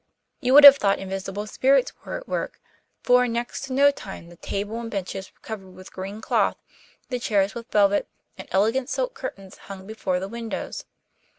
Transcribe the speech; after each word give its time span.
You 0.39 0.55
would 0.55 0.63
have 0.63 0.77
thought 0.77 0.97
invisible 0.97 1.45
spirits 1.45 1.93
were 2.03 2.17
at 2.17 2.27
work, 2.27 2.59
for 3.03 3.25
in 3.25 3.33
next 3.33 3.65
to 3.65 3.73
no 3.73 3.91
time 3.91 4.29
the 4.29 4.35
table 4.35 4.79
and 4.79 4.89
benches 4.89 5.31
were 5.31 5.39
covered 5.41 5.75
with 5.75 5.93
green 5.93 6.21
cloth, 6.21 6.57
the 7.09 7.19
chairs 7.19 7.53
with 7.53 7.69
velvet, 7.71 8.07
and 8.35 8.47
elegant 8.49 8.89
silk 8.89 9.13
curtains 9.13 9.59
hung 9.69 9.85
before 9.85 10.19
the 10.19 10.27
windows. 10.27 10.85